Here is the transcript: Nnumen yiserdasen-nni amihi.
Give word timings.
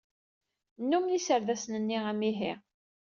Nnumen 0.81 1.11
yiserdasen-nni 1.13 1.97
amihi. 2.11 2.53